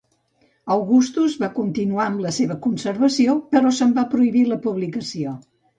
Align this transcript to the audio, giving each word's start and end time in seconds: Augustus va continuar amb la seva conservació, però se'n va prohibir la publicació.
Augustus 0.75 1.35
va 1.43 1.49
continuar 1.59 2.07
amb 2.07 2.23
la 2.25 2.33
seva 2.41 2.59
conservació, 2.67 3.39
però 3.55 3.77
se'n 3.83 3.97
va 4.01 4.11
prohibir 4.17 4.47
la 4.53 4.63
publicació. 4.69 5.41